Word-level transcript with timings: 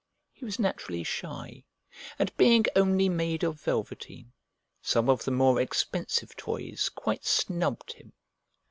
He 0.33 0.43
was 0.45 0.57
naturally 0.57 1.03
shy, 1.03 1.63
and 2.17 2.35
being 2.35 2.65
only 2.75 3.07
made 3.07 3.43
of 3.43 3.61
velveteen, 3.61 4.33
some 4.81 5.07
of 5.11 5.25
the 5.25 5.29
more 5.29 5.61
expensive 5.61 6.35
toys 6.35 6.89
quite 6.89 7.23
snubbed 7.23 7.93
him. 7.93 8.11